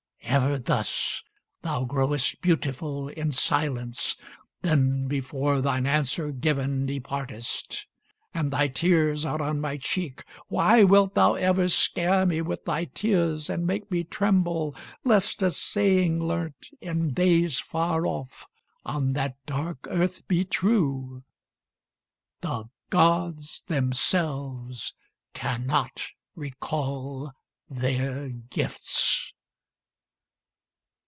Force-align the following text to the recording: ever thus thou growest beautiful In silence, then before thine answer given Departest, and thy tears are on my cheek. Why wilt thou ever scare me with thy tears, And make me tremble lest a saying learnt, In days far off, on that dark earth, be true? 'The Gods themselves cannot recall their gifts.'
ever 0.31 0.57
thus 0.57 1.25
thou 1.61 1.83
growest 1.83 2.39
beautiful 2.39 3.09
In 3.09 3.31
silence, 3.31 4.15
then 4.61 5.05
before 5.09 5.59
thine 5.59 5.85
answer 5.85 6.31
given 6.31 6.85
Departest, 6.85 7.85
and 8.33 8.49
thy 8.49 8.69
tears 8.69 9.25
are 9.25 9.41
on 9.41 9.59
my 9.59 9.75
cheek. 9.75 10.23
Why 10.47 10.85
wilt 10.85 11.15
thou 11.15 11.33
ever 11.35 11.67
scare 11.67 12.25
me 12.25 12.41
with 12.41 12.63
thy 12.63 12.85
tears, 12.85 13.49
And 13.49 13.67
make 13.67 13.91
me 13.91 14.05
tremble 14.05 14.73
lest 15.03 15.41
a 15.43 15.51
saying 15.51 16.25
learnt, 16.25 16.69
In 16.79 17.13
days 17.13 17.59
far 17.59 18.05
off, 18.05 18.47
on 18.85 19.11
that 19.13 19.35
dark 19.45 19.85
earth, 19.89 20.25
be 20.29 20.45
true? 20.45 21.23
'The 22.39 22.69
Gods 22.89 23.63
themselves 23.67 24.93
cannot 25.33 26.07
recall 26.37 27.33
their 27.69 28.29
gifts.' 28.29 29.33